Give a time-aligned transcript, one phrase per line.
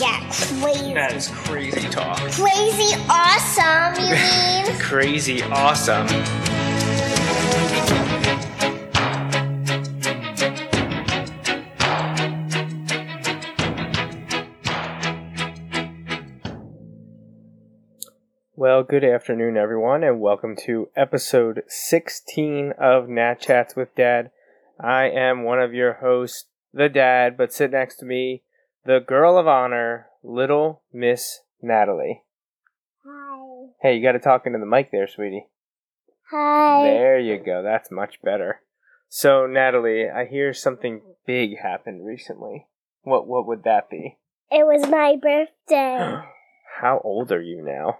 [0.00, 0.20] Yeah,
[0.60, 0.94] crazy.
[0.94, 2.18] That is crazy talk.
[2.32, 4.10] Crazy awesome, you
[4.72, 4.80] mean?
[4.80, 6.08] Crazy awesome.
[18.72, 24.30] Well, good afternoon, everyone, and welcome to episode 16 of Nat Chats with Dad.
[24.80, 28.44] I am one of your hosts, the dad, but sit next to me,
[28.86, 32.22] the girl of honor, little Miss Natalie.
[33.04, 33.66] Hi.
[33.82, 35.48] Hey, you got to talk into the mic there, sweetie.
[36.30, 36.84] Hi.
[36.84, 37.62] There you go.
[37.62, 38.62] That's much better.
[39.06, 42.68] So, Natalie, I hear something big happened recently.
[43.02, 44.16] What what would that be?
[44.50, 46.22] It was my birthday.
[46.80, 47.98] How old are you now?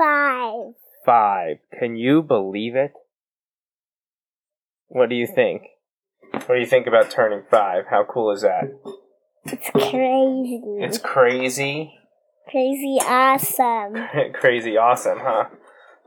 [0.00, 0.72] Five.
[1.04, 1.56] 5.
[1.78, 2.92] Can you believe it?
[4.88, 5.62] What do you think?
[6.32, 7.84] What do you think about turning 5?
[7.90, 8.64] How cool is that?
[9.44, 10.62] It's crazy.
[10.80, 11.98] It's crazy.
[12.48, 14.06] crazy awesome.
[14.32, 15.44] crazy awesome, huh?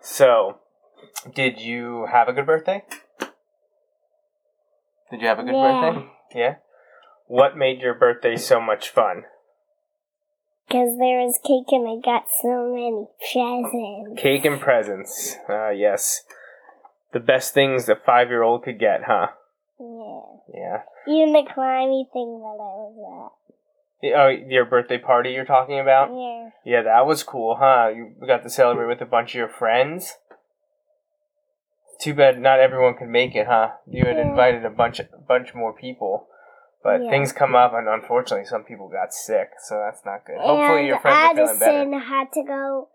[0.01, 0.57] So,
[1.35, 2.83] did you have a good birthday?
[5.11, 5.81] Did you have a good Yeah.
[5.91, 6.07] birthday?
[6.33, 6.55] Yeah.
[7.27, 9.25] What made your birthday so much fun?
[10.67, 14.21] Because there was cake and I got so many presents.
[14.21, 15.35] Cake and presents.
[15.47, 16.23] Ah, yes.
[17.11, 19.27] The best things a five year old could get, huh?
[19.79, 20.21] Yeah.
[20.53, 20.81] Yeah.
[21.07, 23.29] Even the climby thing that I was
[24.03, 24.13] at.
[24.15, 26.09] Oh, your birthday party you're talking about?
[26.11, 26.49] Yeah.
[26.65, 27.89] Yeah, that was cool, huh?
[27.95, 30.15] You got to celebrate with a bunch of your friends.
[32.01, 33.71] Too bad not everyone could make it, huh?
[33.87, 34.29] You had Yeah.
[34.29, 36.27] invited a bunch, bunch more people,
[36.83, 37.09] but Yeah.
[37.09, 40.37] things come up, and unfortunately, some people got sick, so that's not good.
[40.37, 42.05] Hopefully, and your friends are feeling Addison better.
[42.05, 42.89] had to go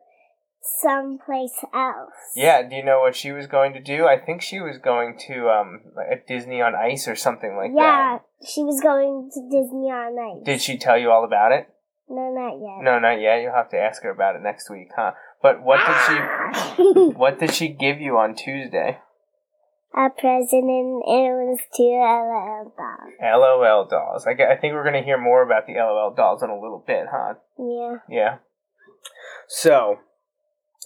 [0.81, 2.13] someplace else.
[2.35, 2.63] Yeah.
[2.63, 4.07] Do you know what she was going to do?
[4.07, 7.77] I think she was going to um like Disney on Ice or something like that.
[7.77, 10.45] yeah, she was going to Disney on Ice.
[10.45, 11.69] Did she tell you all about it?
[12.11, 12.83] No, not yet.
[12.85, 13.43] No, not yet.
[13.43, 15.13] You'll have to ask her about it next week, huh?
[15.43, 16.77] But what did she?
[16.77, 16.93] she?
[17.17, 18.99] What did she give you on Tuesday?
[19.99, 23.13] A present and it was two LOL dolls.
[23.21, 24.27] LOL dolls.
[24.29, 26.85] I, I think we're going to hear more about the LOL dolls in a little
[26.87, 27.35] bit, huh?
[27.59, 27.97] Yeah.
[28.09, 28.37] Yeah.
[29.49, 29.99] So,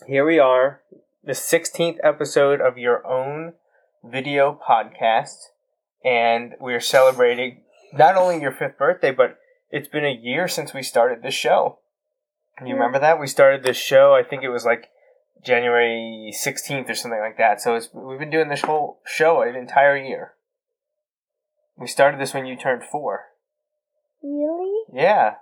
[0.07, 0.81] here we are,
[1.23, 3.53] the 16th episode of your own
[4.03, 5.37] video podcast,
[6.03, 9.37] and we're celebrating not only your fifth birthday, but
[9.71, 11.81] it's been a year since we started this show.
[12.61, 12.73] You Yeah.
[12.75, 13.21] remember that?
[13.21, 14.89] We started this show, I think it was like
[15.45, 17.61] January 16th or something like that.
[17.61, 20.35] So it's, we've been doing this whole show an entire year.
[21.77, 23.27] We started this when you turned four.
[24.23, 24.85] Really?
[24.93, 25.35] Yeah.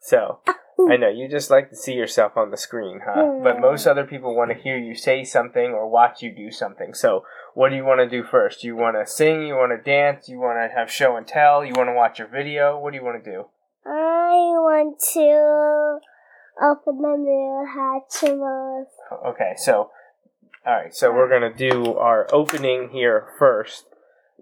[0.00, 0.40] So,
[0.90, 3.40] I know you just like to see yourself on the screen, huh?
[3.42, 6.94] But most other people want to hear you say something or watch you do something.
[6.94, 7.24] So,
[7.54, 8.62] what do you want to do first?
[8.62, 9.46] You want to sing?
[9.46, 10.28] You want to dance?
[10.28, 11.64] You want to have show and tell?
[11.64, 12.78] You want to watch your video?
[12.78, 13.46] What do you want to do?
[13.84, 16.00] I want to
[16.62, 18.86] open the new Hatchimals.
[19.26, 19.90] Okay, so,
[20.66, 23.86] all right, so we're gonna do our opening here first,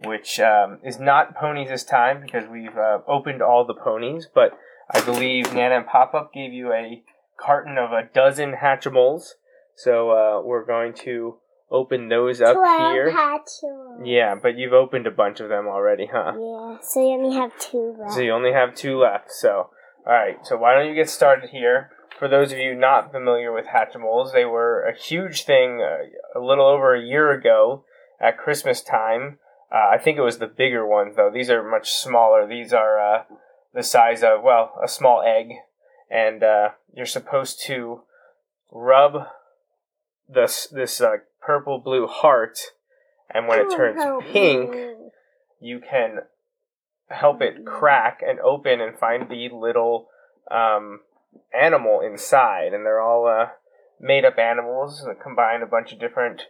[0.04, 4.58] which um, is not ponies this time because we've uh, opened all the ponies, but
[4.90, 7.02] I believe Nana and Pop Up gave you a
[7.38, 9.32] carton of a dozen Hatchimals,
[9.74, 11.36] so uh, we're going to
[11.70, 13.10] open those up Twelve here.
[13.10, 14.02] Hatchimals.
[14.04, 16.32] Yeah, but you've opened a bunch of them already, huh?
[16.34, 18.12] Yeah, so you only have two left.
[18.14, 19.32] So you only have two left.
[19.32, 19.70] So,
[20.06, 20.38] all right.
[20.44, 21.90] So why don't you get started here?
[22.18, 26.40] For those of you not familiar with Hatchimals, they were a huge thing uh, a
[26.42, 27.84] little over a year ago
[28.20, 29.38] at Christmas time.
[29.70, 31.30] Uh, I think it was the bigger ones though.
[31.32, 32.46] These are much smaller.
[32.46, 33.22] These are uh,
[33.74, 35.56] the size of well a small egg,
[36.10, 38.02] and uh, you're supposed to
[38.72, 39.26] rub
[40.28, 42.58] this this uh, purple blue heart,
[43.28, 44.94] and when it turns Oh, pink, me.
[45.60, 46.20] you can
[47.08, 50.08] help it crack and open and find the little
[50.50, 51.00] um,
[51.58, 53.50] animal inside, and they're all uh,
[54.00, 56.42] made up animals that combine a bunch of different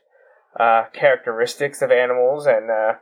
[0.59, 2.95] uh, characteristics of animals, and uh,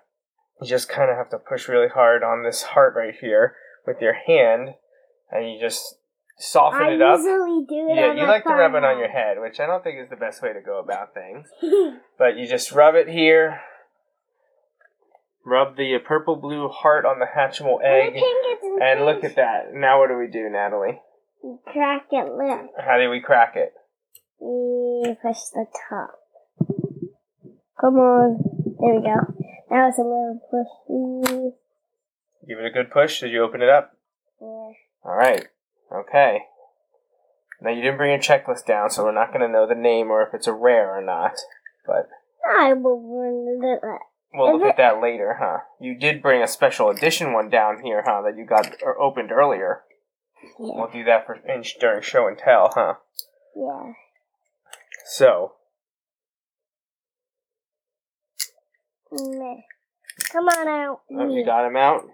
[0.61, 3.55] you just kind of have to push really hard on this heart right here
[3.87, 4.75] with your hand,
[5.31, 5.97] and you just
[6.39, 7.19] soften I it up.
[7.19, 9.85] usually do it Yeah, you like to rub it on your head, which I don't
[9.85, 11.49] think is the best way to go about things.
[12.19, 13.61] But you just rub it here.
[15.45, 18.15] Rub the purple blue heart on the Hatchimal egg.
[18.81, 19.75] And look at that.
[19.75, 21.01] Now what do we do, Natalie?
[21.45, 22.71] You crack it lip.
[22.79, 23.75] How do we crack it?
[24.41, 26.19] You push the top.
[27.79, 28.39] Come on.
[28.81, 29.45] There we go.
[29.69, 32.49] That was a little push.
[32.49, 33.21] Give it a good push.
[33.21, 33.95] Did you open it up?
[34.41, 34.47] Yeah.
[35.05, 35.47] All right.
[35.93, 36.39] Okay.
[37.61, 40.11] Now you didn't bring your checklist down, so we're not going to know the name
[40.11, 41.33] or if it's a rare or not.
[41.87, 42.09] But
[42.59, 43.81] I will run it.
[44.33, 45.59] we'll Is look it- at that later, huh?
[45.79, 48.23] You did bring a special edition one down here, huh?
[48.23, 49.83] That you got or opened earlier.
[50.59, 50.73] Yeah.
[50.77, 52.95] We'll do that for in, during show and tell, huh?
[53.57, 53.93] Yeah.
[55.07, 55.53] So
[59.21, 59.63] Meh.
[60.31, 61.01] Come on out.
[61.19, 62.05] Have you got him out.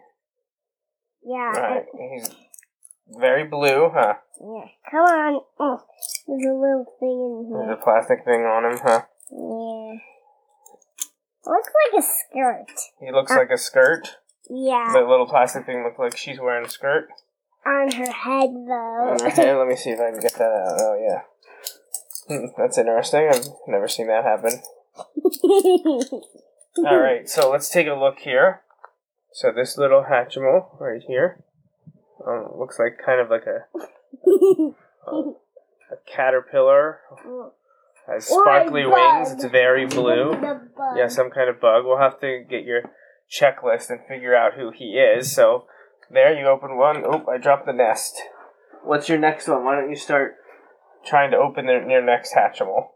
[1.24, 1.52] Yeah.
[1.54, 1.84] All right.
[2.12, 2.30] He's
[3.08, 4.14] very blue, huh?
[4.40, 4.64] Yeah.
[4.90, 5.40] Come on.
[5.58, 5.80] Oh,
[6.26, 7.66] there's a little thing in here.
[7.66, 9.02] There's a plastic thing on him, huh?
[9.30, 9.98] Yeah.
[11.46, 12.70] Looks like a skirt.
[13.00, 14.16] He looks like a skirt.
[14.48, 14.92] Yeah.
[14.92, 17.08] The little plastic thing looks like she's wearing a skirt.
[17.66, 19.10] On her head, though.
[19.12, 19.56] On her head.
[19.56, 20.80] Let me see if I can get that out.
[20.80, 21.22] Oh yeah.
[22.28, 23.28] Hmm, that's interesting.
[23.32, 24.60] I've never seen that happen.
[26.86, 28.62] All right, so let's take a look here.
[29.32, 31.44] So this little Hatchimal right here
[32.26, 33.66] um, looks like kind of like a,
[35.92, 37.00] a caterpillar.
[38.06, 39.28] Has sparkly Or a wings.
[39.30, 39.36] bug.
[39.38, 40.30] It's very blue.
[40.32, 40.96] The bug.
[40.96, 41.84] Yeah, some kind of bug.
[41.84, 42.82] We'll have to get your
[43.30, 45.32] checklist and figure out who he is.
[45.32, 45.66] So
[46.10, 47.04] there, you open one.
[47.04, 48.20] Oop, I dropped the nest.
[48.84, 49.64] What's your next one?
[49.64, 50.36] Why don't you start
[51.04, 52.88] trying to open their, your next Hatchimal?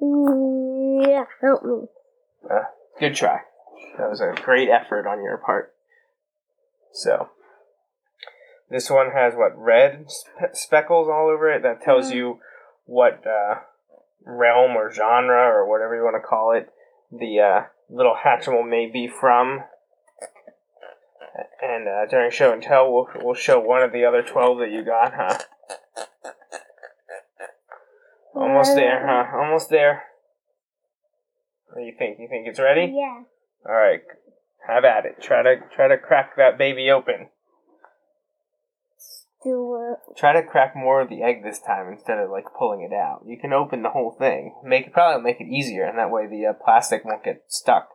[0.00, 1.86] Yeah, help me.
[2.50, 2.64] Uh,
[2.98, 3.40] good try.
[3.98, 5.72] That was a great effort on your part.
[6.92, 7.28] So,
[8.70, 11.62] this one has what red spe- speckles all over it.
[11.62, 12.14] That tells Mm.
[12.14, 12.38] you
[12.86, 13.60] what uh,
[14.24, 16.70] realm or genre or whatever you want to call it
[17.10, 19.64] the uh, little Hatchimal may be from.
[21.62, 24.70] And uh, during show and tell, we'll, we'll show one of the other twelve that
[24.70, 25.38] you got, huh?
[28.34, 29.36] Almost there, huh?
[29.36, 30.02] Almost there.
[31.68, 32.18] What do you think?
[32.20, 32.92] You think it's ready?
[32.94, 33.22] Yeah.
[33.66, 34.02] All right,
[34.68, 35.20] have at it.
[35.20, 37.28] Try to try to crack that baby open.
[39.42, 40.16] Do it.
[40.16, 43.22] Try to crack more of the egg this time instead of like pulling it out.
[43.26, 44.54] You can open the whole thing.
[44.64, 47.88] Make it probably make it easier, and that way the uh, plastic won't get stuck.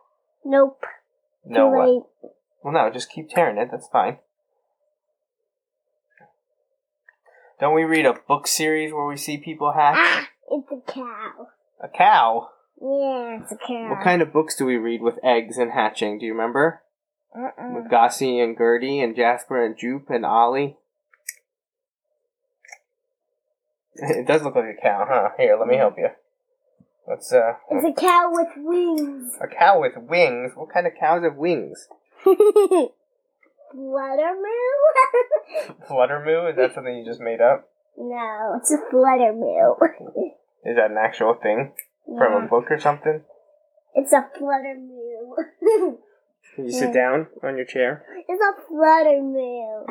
[0.44, 0.84] Nope.
[1.44, 2.02] No, Too late.
[2.62, 3.68] Well, no, just keep tearing it.
[3.70, 4.18] That's fine.
[7.58, 9.96] Don't we read a book series where we see people hatch?
[9.98, 11.48] Ah, it's a cow.
[11.82, 12.48] A cow.
[12.80, 13.90] Yeah, it's a cow.
[13.90, 16.18] What kind of books do we read with eggs and hatching?
[16.18, 16.82] Do you remember?
[17.36, 17.74] Uh-uh.
[17.74, 20.76] With Gossie and Gertie and Jasper and Joop and Ollie.
[24.02, 25.28] It does look like a cow, huh?
[25.36, 26.08] Here, let me help you.
[27.06, 29.36] Let's uh It's a cow with wings.
[29.40, 30.52] a cow with wings.
[30.54, 31.86] What kind of cows have wings?
[32.24, 32.88] Fluttermoo?
[35.88, 36.50] Fluttermoo?
[36.50, 37.68] Is that something you just made up?
[37.96, 39.76] no, it's a fluttermoo.
[40.64, 41.72] Is that an actual thing
[42.06, 43.22] from a book or something?
[43.94, 45.96] it's a fluttermoo.
[46.54, 48.04] Can you sit down on your chair?
[48.28, 49.84] it's a fluttermoo.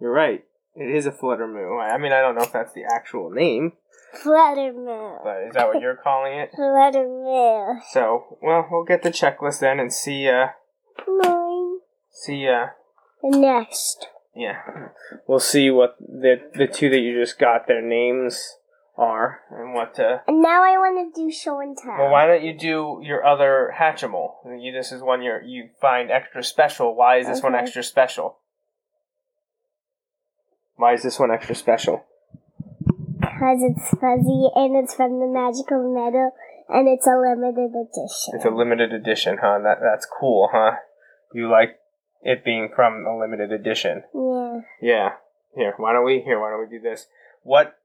[0.00, 0.44] You're right.
[0.74, 1.80] It is a fluttermoo.
[1.82, 3.72] I mean, I don't know if that's the actual name,
[4.24, 5.22] Fluttermoo.
[5.22, 6.50] but is that what you're calling it?
[6.58, 7.80] Fluttermoo.
[7.90, 10.48] So, well, we'll get the checklist then and see, uh,
[11.06, 11.78] Mine.
[12.10, 12.66] see, uh,
[13.22, 14.06] The next.
[14.34, 14.56] Yeah.
[15.26, 18.56] We'll see what the the two that you just got their names
[18.96, 21.96] are and what uh And now I want to do show and tell.
[21.98, 24.34] well why don't you do your other Hatchimal?
[24.58, 26.94] You this is one you you find extra special.
[26.94, 28.38] Why is this one extra special?
[30.76, 32.04] Why is this one extra special?
[33.20, 36.30] Because it's fuzzy and it's from the magical meadow
[36.68, 38.32] and it's a limited edition.
[38.34, 39.58] It's a limited edition, huh?
[39.62, 40.76] That that's cool, huh?
[41.34, 41.78] You like
[42.22, 44.04] it being from a limited edition.
[44.14, 44.60] yeah.
[44.80, 45.10] Yeah.
[45.54, 47.06] Here, why don't we here, why don't we do this?
[47.42, 47.78] What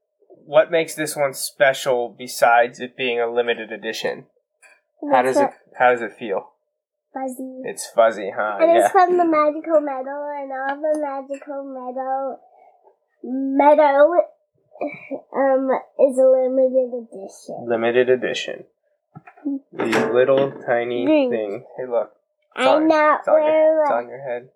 [0.46, 4.26] what makes this one special besides it being a limited edition?
[5.12, 6.52] How does it how does it feel?
[7.12, 7.62] Fuzzy.
[7.64, 8.58] It's fuzzy, huh?
[8.60, 8.84] and yeah.
[8.84, 12.40] it's from the magical meadow and all the magical meadow
[13.22, 14.12] meadow
[15.34, 17.66] um is a limited edition.
[17.68, 18.64] Limited edition.
[19.72, 21.30] These little tiny Green.
[21.30, 21.62] things.
[21.76, 22.12] Hey, look.
[22.58, 24.48] I'm not it's on, your, it's on your head.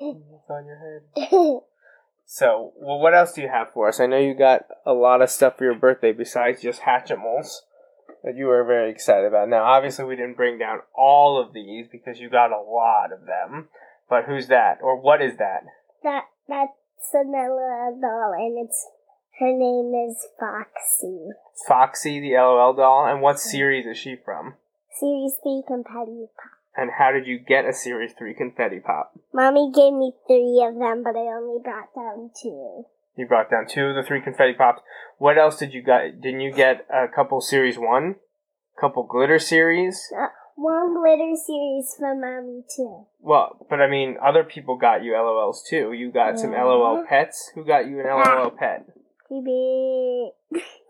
[0.00, 1.60] It's on your head.
[2.28, 4.00] So, well, what else do you have for us?
[4.00, 7.60] I know you got a lot of stuff for your birthday besides just Hatchimals
[8.24, 9.48] that you were very excited about.
[9.48, 13.26] Now, obviously, we didn't bring down all of these because you got a lot of
[13.26, 13.68] them.
[14.10, 14.78] But who's that?
[14.82, 15.66] Or what is that?
[16.02, 16.72] that that's
[17.14, 18.86] Sonella doll and it's
[19.38, 21.28] her name is Foxy.
[21.68, 23.06] Foxy, the LOL doll.
[23.06, 24.54] And what series is she from?
[24.98, 26.56] Series three confetti pop.
[26.76, 29.18] And how did you get a Series 3 Confetti Pop?
[29.32, 32.84] Mommy gave me three of them, but I only brought down two.
[33.16, 34.82] You brought down two of the three confetti pops.
[35.16, 36.20] What else did you get?
[36.20, 38.16] Didn't you get a couple series one?
[38.78, 40.12] Couple glitter series?
[40.14, 43.06] Uh, one glitter series from mommy too.
[43.20, 45.94] Well, but I mean, other people got you LOLs too.
[45.94, 47.52] You got some LOL pets.
[47.54, 48.86] Who got you an LOL pet?
[49.30, 50.32] Baby.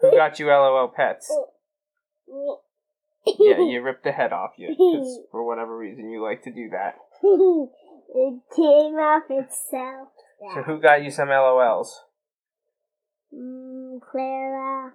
[0.00, 1.32] Who got you LOL pets?
[3.38, 6.70] Yeah, you ripped the head off you because for whatever reason you like to do
[6.70, 6.96] that.
[7.22, 10.08] it came off itself.
[10.54, 11.88] So who got you some LOLs?
[13.34, 14.92] Mm, Clara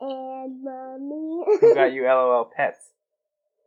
[0.00, 1.44] and mommy.
[1.60, 2.90] Who got you LOL pets?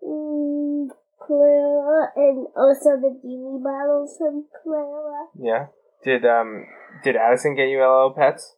[0.03, 0.89] Mm,
[1.20, 5.27] Clara and also the genie bottles from Clara.
[5.39, 5.68] Yeah.
[6.03, 6.65] Did um
[7.03, 8.56] did Addison get you LOL pets?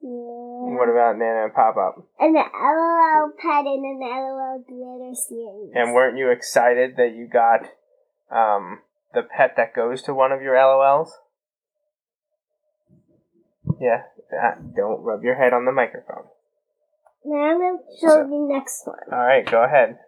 [0.00, 0.78] Yeah.
[0.78, 2.06] What about Nana and Pop Up?
[2.20, 5.72] And the LOL pet and an LOL glitter series.
[5.74, 7.62] And weren't you excited that you got
[8.30, 8.80] um
[9.14, 11.10] the pet that goes to one of your LOLs?
[13.80, 14.02] Yeah.
[14.32, 16.24] Ah, don't rub your head on the microphone.
[17.24, 18.98] now I'm going to show So- you next one.
[19.10, 19.98] All right, go ahead.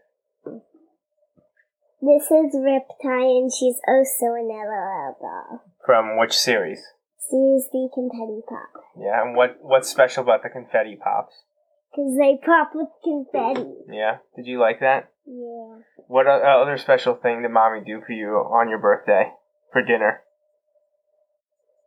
[2.03, 5.63] This is Riptide and she's also an LOL doll.
[5.85, 6.83] From which series?
[7.29, 8.83] Series the confetti pop.
[8.99, 11.45] Yeah, and what what's special about the confetti pops?
[11.91, 13.69] Because they pop with confetti.
[13.89, 15.11] Yeah, did you like that?
[15.27, 15.83] Yeah.
[16.09, 19.33] What uh, other special thing did mommy do for you on your birthday
[19.73, 20.23] for dinner?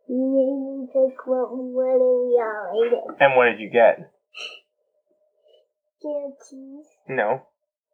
[0.08, 3.20] You made me pick what we wanted and we all ate.
[3.20, 4.10] And what did you get?
[6.00, 6.86] Grilled cheese.
[7.08, 7.46] No,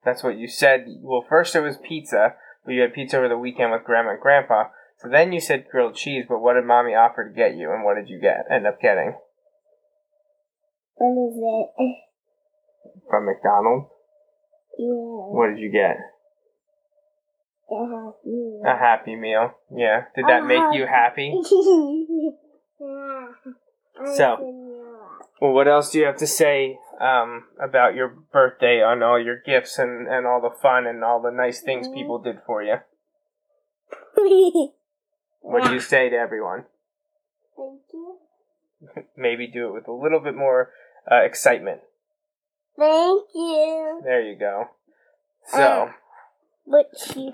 [0.05, 0.87] that's what you said.
[1.01, 4.21] Well, first it was pizza, but you had pizza over the weekend with grandma and
[4.21, 4.65] grandpa.
[5.03, 7.85] So then you said grilled cheese, but what did mommy offer to get you, and
[7.85, 8.45] what did you get?
[8.51, 9.15] End up getting
[10.97, 11.97] What is it?
[13.09, 13.89] from McDonald's.
[14.79, 14.87] Yeah.
[14.89, 15.97] What did you get?
[17.73, 19.53] A happy A Happy Meal.
[19.75, 20.05] Yeah.
[20.15, 21.33] Did that make you happy?
[22.81, 23.27] yeah.
[24.17, 24.37] So-
[25.41, 29.41] Well, what else do you have to say um, about your birthday on all your
[29.47, 32.77] gifts and, and all the fun and all the nice things people did for you?
[35.41, 36.65] What do you say to everyone?
[37.57, 38.17] Thank you.
[39.17, 40.71] Maybe do it with a little bit more
[41.11, 41.81] uh, excitement.
[42.79, 44.01] Thank you.
[44.05, 44.69] There you go.
[45.47, 45.93] So, Uh,
[46.67, 47.33] But she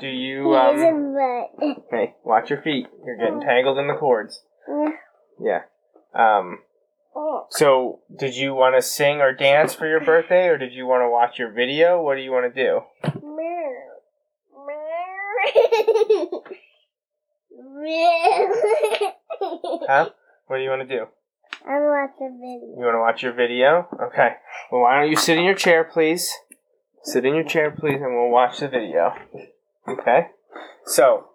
[0.00, 0.76] do you um?
[0.76, 2.88] isn't Hey, watch your feet.
[3.04, 4.42] You're getting tangled in the cords.
[4.66, 4.92] but
[5.40, 5.62] Yeah.
[6.14, 6.60] Um.
[7.50, 11.02] So, did you want to sing or dance for your birthday, or did you want
[11.02, 12.02] to watch your video?
[12.02, 12.80] What do you want to do?
[19.86, 20.10] Huh?
[20.46, 21.06] What do you want to do?
[21.66, 22.78] I want to watch a video.
[22.78, 23.88] You want to watch your video?
[24.08, 24.36] Okay.
[24.70, 26.32] Well, why don't you sit in your chair, please?
[27.02, 29.14] Sit in your chair, please, and we'll watch the video.
[29.88, 30.28] Okay?
[30.86, 31.26] So,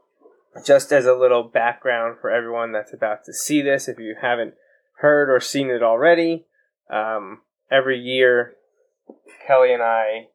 [0.65, 4.56] just as a little background for everyone that's about to see this, if you haven't
[5.00, 6.46] heard or seen it already,
[6.89, 7.41] um,
[7.72, 8.56] every year
[9.46, 10.27] Kelly and I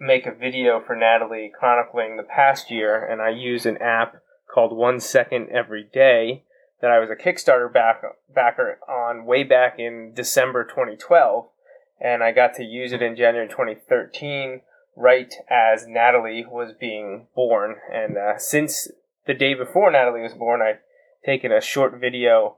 [0.00, 4.16] make a video for Natalie chronicling the past year, and I use an app
[4.52, 6.44] called One Second Every Day
[6.80, 11.46] that I was a Kickstarter back, backer on way back in December 2012,
[12.00, 14.60] and I got to use it in January 2013,
[14.96, 17.76] right as Natalie was being born.
[17.90, 18.88] And uh, since
[19.26, 20.80] the day before Natalie was born, I've
[21.24, 22.56] taken a short video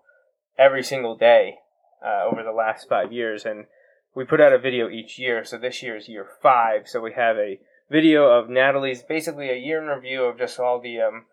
[0.58, 1.56] every single day
[2.04, 3.66] uh, over the last five years, and
[4.14, 5.44] we put out a video each year.
[5.44, 6.88] So this year is year five.
[6.88, 7.60] So we have a
[7.90, 11.26] video of Natalie's basically a year in review of just all the um,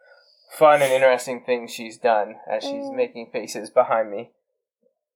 [0.57, 2.95] fun and interesting things she's done as she's Mm.
[2.95, 4.31] making faces behind me.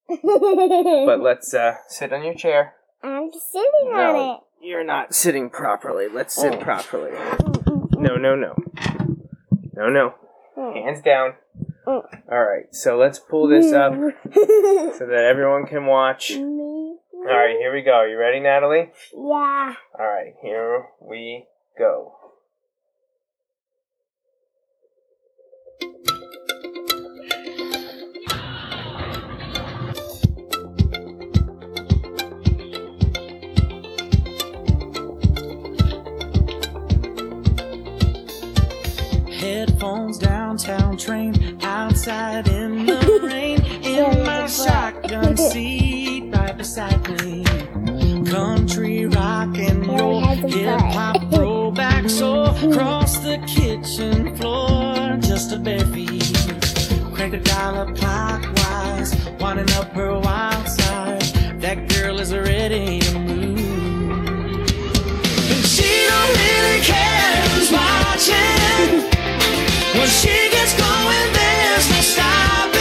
[0.07, 2.75] But let's uh, sit on your chair.
[3.03, 4.15] I'm sitting No.
[4.15, 4.41] on it.
[4.67, 6.07] You're not sitting properly.
[6.07, 6.57] Let's sit Oh.
[6.59, 7.11] properly.
[7.97, 8.55] No, no, no.
[9.73, 10.15] No, no.
[10.55, 11.35] Hands down.
[11.87, 16.31] All right, so let's pull this up so that everyone can watch.
[16.35, 17.91] All right, here we go.
[17.91, 18.91] Are you ready, Natalie?
[19.13, 19.73] Yeah.
[19.99, 21.45] All right, here we
[21.77, 22.15] go.
[40.97, 47.43] Train outside in the rain in my shotgun seat right beside me.
[48.25, 55.85] Country rock and roll, hip hop throwback soul across the kitchen floor, just a bare
[55.87, 56.31] feet.
[57.13, 61.21] Crank a dollar clockwise, winding up her wild side.
[61.59, 63.59] That girl is ready to move.
[65.51, 69.14] And she don't really care who's watching.
[69.97, 72.74] When she gets going, there's no stopping.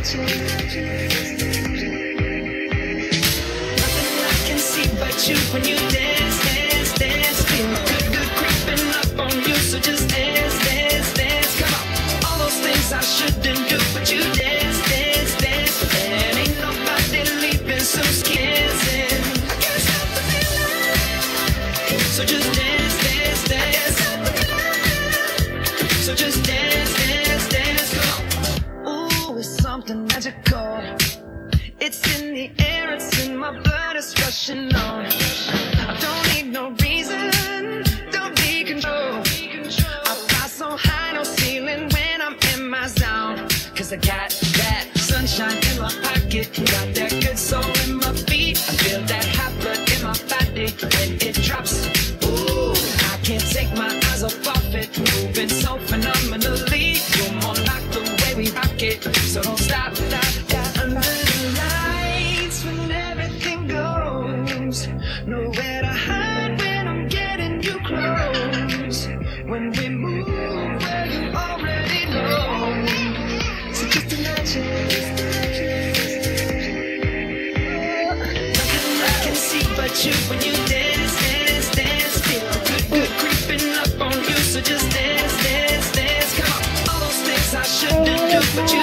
[0.00, 0.20] Nothing
[4.24, 6.09] I can see but you when you dance.
[65.26, 69.06] Nowhere to hide when I'm getting you close.
[69.46, 70.26] When we move
[70.82, 72.86] where you already know.
[73.72, 74.90] So just imagine.
[74.90, 76.12] Just imagine.
[78.52, 82.20] Nothing I can see but you when you dance, dance, dance.
[82.26, 82.42] Feel
[82.90, 84.36] good, creeping up on you.
[84.52, 86.34] So just dance, dance, dance.
[86.38, 86.94] Come on.
[86.94, 88.82] All those things I shouldn't do, but you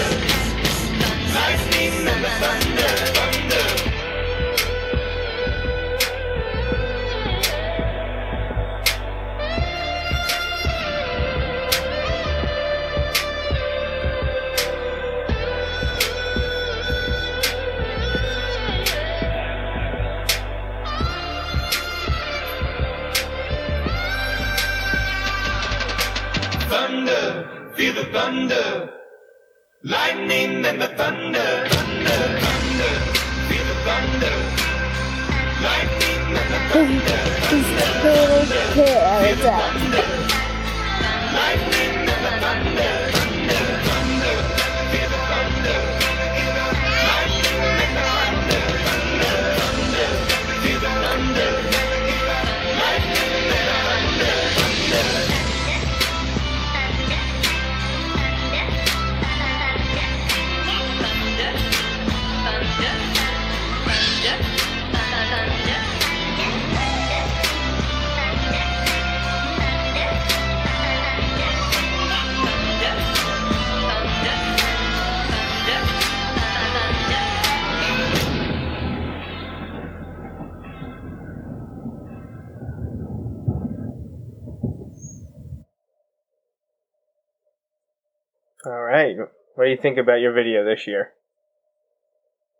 [89.61, 91.11] What do you think about your video this year?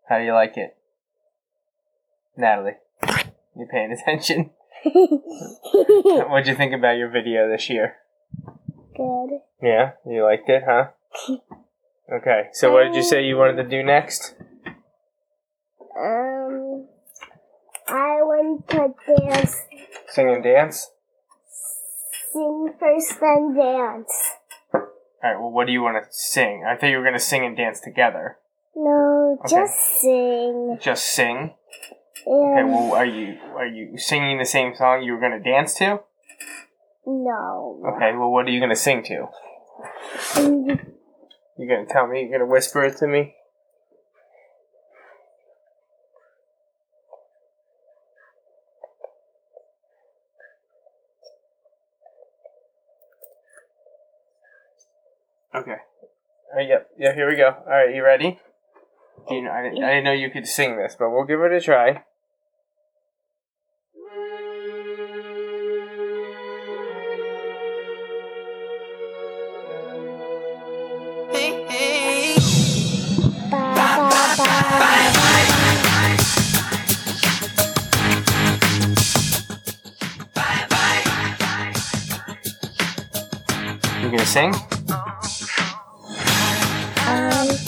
[0.08, 0.76] How do you like it?
[2.36, 2.76] Natalie,
[3.56, 4.50] you paying attention?
[4.84, 7.96] What'd you think about your video this year?
[8.96, 9.40] Good.
[9.60, 10.90] Yeah, you liked it, huh?
[12.20, 14.36] Okay, so what did you say you wanted to do next?
[15.98, 16.86] Um,
[17.88, 19.56] I want to dance,
[20.06, 20.88] Sing and dance?
[22.32, 24.34] sing first, then dance.
[25.22, 26.64] Alright, well, what do you want to sing?
[26.68, 28.38] I thought you were going to sing and dance together.
[28.74, 29.54] No, Okay.
[29.56, 30.78] just sing.
[30.80, 31.54] Just sing?
[32.26, 35.74] Okay, well, are you are you singing the same song you were going to dance
[35.74, 36.00] to?
[37.04, 37.82] no.
[37.96, 39.26] Okay, well, what are you going to sing to?
[40.36, 40.68] And
[41.58, 42.20] You going to tell me?
[42.20, 43.34] You're going to whisper it to me?
[57.14, 57.48] Here we go.
[57.48, 58.38] All right, you ready?
[59.28, 61.60] Do you know, I, I know you could sing this, but we'll give it a
[61.60, 62.04] try.
[84.00, 84.71] You gonna sing?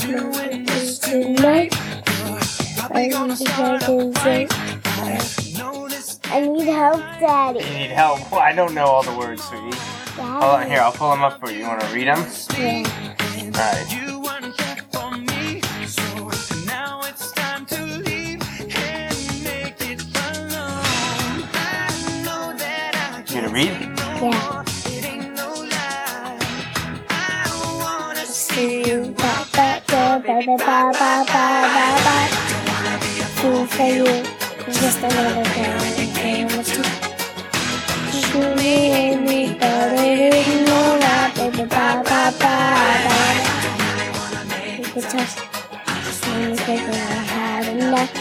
[0.07, 1.75] I need this tonight.
[2.93, 5.35] I need to take a.
[6.31, 7.61] I need help, Daddy.
[7.61, 8.31] You need help.
[8.31, 9.77] Well, I don't know all the words, sweetie.
[10.17, 11.61] Hold on, here, I'll pull them up for you.
[11.61, 12.27] You wanna read them?
[12.59, 12.85] Yeah.
[13.57, 13.93] Alright.
[13.97, 14.45] You weren't
[30.35, 32.31] another bye bye bye bye bye.
[33.40, 34.05] Two for you,
[34.73, 35.81] just another girl
[36.14, 36.85] came with you.
[38.40, 40.05] You made me better,
[40.51, 41.64] you know that, baby.
[41.68, 43.42] Bye bye bye bye.
[44.79, 45.35] You could touch
[46.27, 46.94] me, baby.
[46.94, 48.12] I had enough.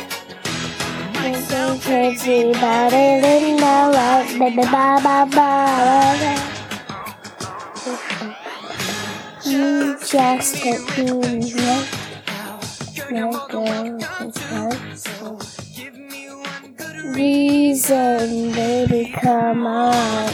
[1.49, 4.63] Something crazy about it in the world, baby.
[4.71, 6.38] Bye bye bye.
[9.45, 12.03] You just don't mean
[13.12, 14.70] uh,
[17.13, 20.30] reason, baby, come on.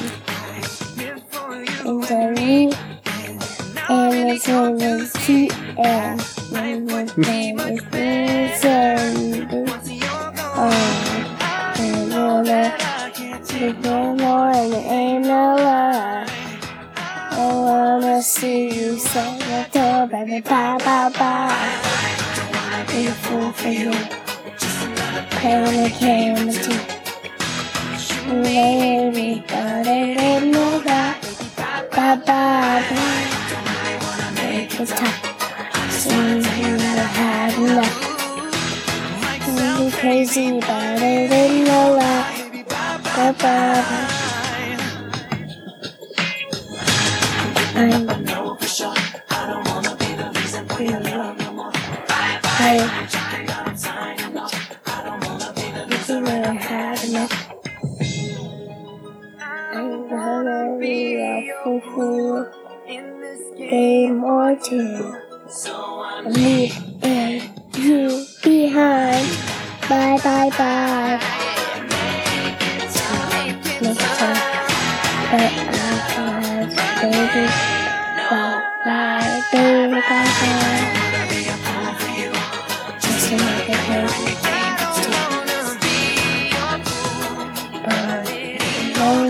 [1.86, 2.75] And the
[3.89, 6.21] and it's over the end.
[7.17, 9.47] Name is reason.
[10.55, 12.79] Oh, and all that,
[13.47, 16.29] the game on ain't alive.
[16.95, 21.78] I wanna see you sing it to baby, bye bye bye
[23.29, 23.93] i feel
[24.57, 25.65] just 做分手，陪我
[25.99, 26.01] 陪
[26.33, 26.59] 我走。
[28.27, 30.89] Baby，誰でもが
[31.91, 32.29] パパ
[32.81, 32.89] で
[34.79, 35.13] It's time.
[35.89, 37.95] Seems you have enough.
[39.57, 42.25] Be crazy, but I didn't know that.
[43.15, 44.28] Bye bye.
[64.69, 64.77] Me
[67.01, 67.41] and
[67.75, 69.27] you behind.
[69.89, 71.17] Bye bye bye.
[73.82, 74.38] Next time.
[75.32, 75.43] But I
[76.13, 76.69] have
[77.01, 77.45] baby.
[78.29, 80.32] Bye bye, bye bye.
[83.01, 83.79] Just another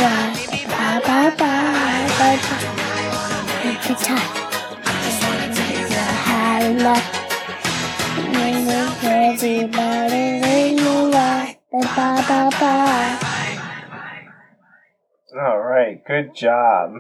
[0.04, 0.34] lie.
[0.68, 2.08] Bye bye bye.
[2.20, 2.40] Bye
[3.64, 4.39] it time.
[6.82, 8.36] I had enough.
[8.36, 11.58] Ain't no crazy, but it ain't no lie.
[11.72, 11.82] Bye
[12.28, 13.20] bye bye.
[15.38, 16.94] Alright, good job.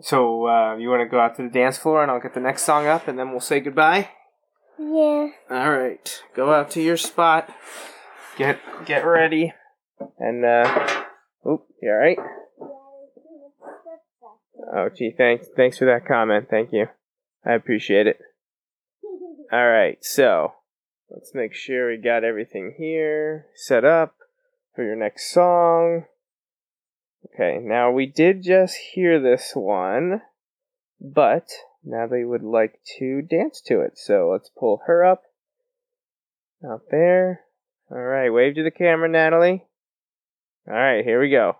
[0.00, 2.62] So, uh, you wanna go out to the dance floor and I'll get the next
[2.62, 4.10] song up and then we'll say goodbye?
[4.78, 5.28] Yeah.
[5.50, 7.50] Alright, go out to your spot.
[8.36, 9.52] Get get ready.
[10.18, 11.04] And uh
[11.46, 12.18] oop, you alright?
[14.74, 16.86] Oh gee, thanks thanks for that comment, thank you.
[17.44, 18.18] I appreciate it.
[19.52, 20.54] Alright, so
[21.10, 24.14] let's make sure we got everything here set up
[24.74, 26.04] for your next song.
[27.26, 30.22] Okay, now we did just hear this one,
[30.98, 31.50] but
[31.84, 33.98] now they would like to dance to it.
[33.98, 35.24] So let's pull her up
[36.64, 37.42] out there.
[37.90, 39.66] All right, wave to the camera, Natalie.
[40.66, 41.56] All right, here we go.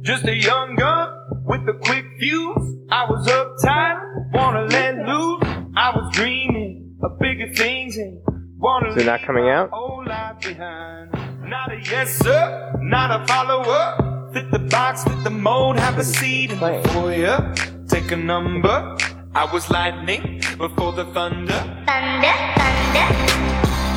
[0.00, 2.76] Just a young gun with a quick fuse.
[2.90, 5.49] I was uptight, wanna let loose.
[5.80, 8.20] I was dreaming of bigger things and
[8.58, 9.70] wanna Is it not coming out?
[9.72, 11.10] Old life behind.
[11.42, 14.30] Not a yes sir, not a follower.
[14.34, 17.54] Fit the box, fit the mold, have a seat in the foyer.
[17.88, 18.98] Take a number.
[19.34, 21.60] I was lightning before the thunder.
[21.88, 23.06] Thunder, thunder,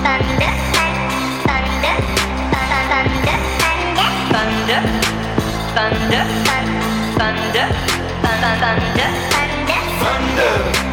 [0.06, 0.52] thunder,
[1.44, 1.98] thunder, thunder,
[2.64, 3.28] thunder,
[4.24, 4.82] thunder,
[5.76, 6.24] thunder,
[7.20, 7.68] thunder,
[8.24, 9.10] thunder, thunder.
[10.00, 10.93] Thunder,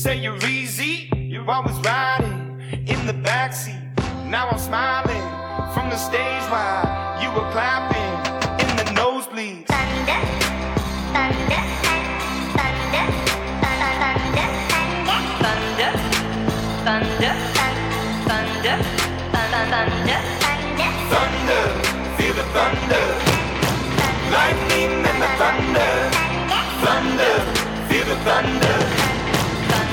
[0.00, 3.82] say you're easy, you're always riding in the backseat.
[4.24, 5.26] Now I'm smiling
[5.74, 8.12] from the stage while you were clapping
[8.64, 9.66] in the nosebleeds.
[9.68, 10.20] Thunder,
[11.12, 11.60] thunder,
[12.56, 13.04] thunder,
[14.00, 14.48] thunder,
[15.10, 15.92] thunder,
[16.80, 17.34] thunder,
[18.30, 18.76] thunder,
[19.36, 20.20] thunder, thunder,
[21.12, 21.64] thunder,
[22.16, 23.06] feel the thunder,
[24.32, 25.92] lightning and the thunder,
[26.86, 27.34] thunder,
[27.90, 29.09] feel the thunder.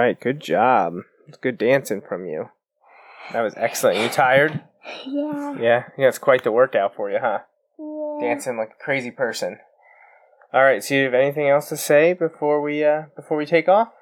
[0.00, 0.94] Right, good job.
[1.28, 2.50] It's good dancing from you.
[3.32, 3.98] That was excellent.
[3.98, 4.60] You tired?
[5.06, 5.56] Yeah.
[5.60, 6.08] Yeah, yeah.
[6.08, 7.40] It's quite the workout for you, huh?
[7.78, 8.28] Yeah.
[8.28, 9.58] Dancing like a crazy person.
[10.52, 10.82] All right.
[10.82, 13.92] So, you have anything else to say before we uh before we take off?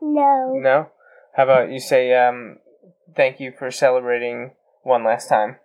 [0.00, 0.54] No.
[0.54, 0.90] No.
[1.36, 2.58] How about you say um
[3.14, 5.56] thank you for celebrating one last time.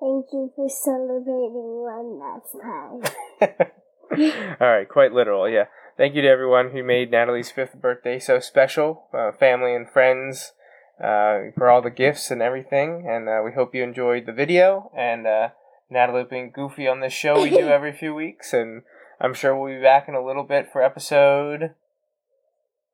[0.00, 3.68] Thank you for celebrating one last time.
[4.60, 5.64] All right, quite literal, yeah.
[5.98, 10.52] Thank you to everyone who made Natalie's fifth birthday so special, uh, family and friends,
[11.00, 13.04] uh, for all the gifts and everything.
[13.04, 14.92] And uh, we hope you enjoyed the video.
[14.96, 15.48] And uh,
[15.90, 18.52] Natalie being goofy on this show we do every few weeks.
[18.52, 18.82] And
[19.20, 21.74] I'm sure we'll be back in a little bit for episode.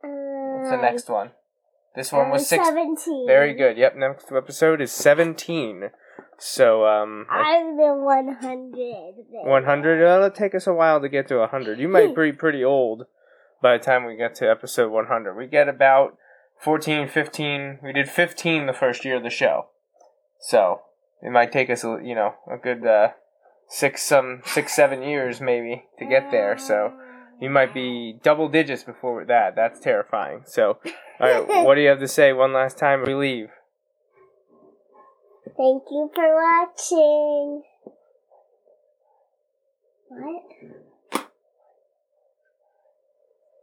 [0.00, 1.32] What's the next one?
[1.94, 2.66] This one was six.
[2.66, 3.26] Um, Seventeen.
[3.26, 3.76] Very good.
[3.76, 5.90] Yep, next episode is 17.
[6.38, 9.14] So, um, I'm the one hundred.
[9.30, 12.64] 100 uh, it'll take us a while to get to 100 you might be pretty
[12.64, 13.04] old
[13.62, 16.16] by the time we get to episode 100 we get about
[16.58, 19.66] 14 15 we did 15 the first year of the show.
[20.40, 20.82] So
[21.22, 23.08] it might take us a you know a good uh,
[23.68, 26.56] six some six seven years maybe to get there.
[26.58, 26.92] So
[27.40, 29.56] you might be double digits before that.
[29.56, 30.42] That's terrifying.
[30.46, 30.78] So
[31.20, 33.50] all right what do you have to say one last time we leave
[35.44, 37.62] Thank you for watching.
[40.08, 40.42] What?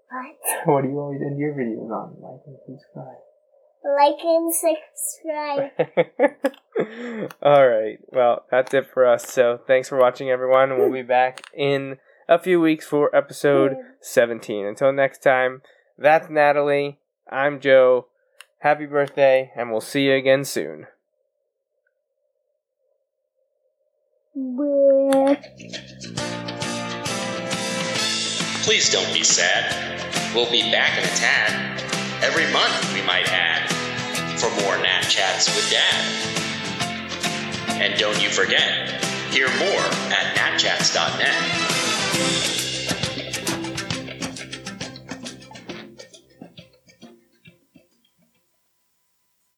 [0.09, 0.35] What?
[0.65, 3.17] what do you always end your videos on like and subscribe
[3.83, 5.71] Like and subscribe.
[7.41, 7.97] All right.
[8.09, 9.27] Well, that's it for us.
[9.27, 10.77] So thanks for watching, everyone.
[10.77, 11.97] We'll be back in
[12.29, 14.65] a few weeks for episode 17.
[14.65, 15.61] Until next time,
[15.97, 16.99] that's Natalie.
[17.29, 18.07] I'm Joe.
[18.59, 20.85] Happy birthday, and we'll see you again soon.
[24.35, 25.37] Bleh.
[28.63, 30.33] Please don't be sad.
[30.33, 31.83] We'll be back in a tad.
[32.23, 33.69] Every month, we might add.
[34.39, 36.05] For more Nat Chats with Dad.
[37.81, 42.60] And don't you forget, hear more at natchats.net.